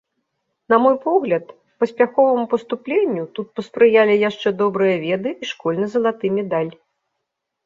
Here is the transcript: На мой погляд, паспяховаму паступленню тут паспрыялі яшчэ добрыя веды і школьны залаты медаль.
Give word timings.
На 0.73 0.77
мой 0.83 0.95
погляд, 1.03 1.51
паспяховаму 1.83 2.45
паступленню 2.53 3.23
тут 3.35 3.47
паспрыялі 3.59 4.15
яшчэ 4.29 4.53
добрыя 4.63 4.95
веды 5.05 5.29
і 5.43 5.53
школьны 5.53 5.85
залаты 5.95 6.25
медаль. 6.41 6.73